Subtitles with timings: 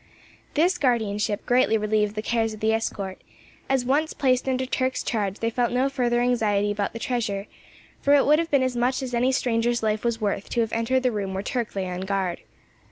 [0.55, 3.21] This guardianship greatly relieved the cares of the escort,
[3.69, 7.45] as once placed under Turk's charge they felt no further anxiety about the treasure,
[8.01, 10.73] for it would have been as much as any stranger's life was worth to have
[10.73, 12.39] entered the room where Turk lay on guard.